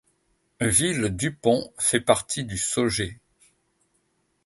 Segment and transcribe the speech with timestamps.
[0.61, 3.19] Ville-du-Pont fait partie du Saugeais.